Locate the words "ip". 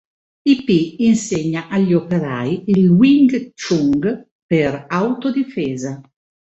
0.53-0.67